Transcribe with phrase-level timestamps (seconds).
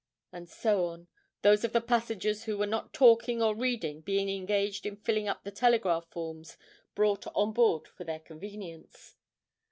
[0.31, 1.07] and so on,
[1.43, 5.43] those of the passengers who were not talking or reading being engaged in filling up
[5.43, 6.57] the telegraph forms
[6.95, 9.15] brought on board for their convenience.